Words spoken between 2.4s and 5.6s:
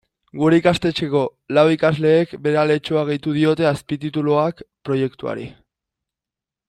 bere aletxoa gehitu diote azpitituluak proiektuari.